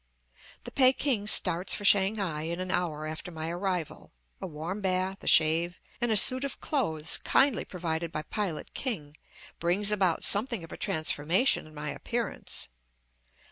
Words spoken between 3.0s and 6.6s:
after my arrival; a warm bath, a shave, and a suit of